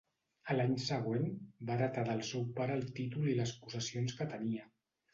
[0.53, 1.27] A l'any següent,
[1.69, 4.71] va heretar del seu pare el títol i les possessions que tenia.